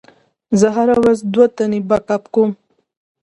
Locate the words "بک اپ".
1.89-2.23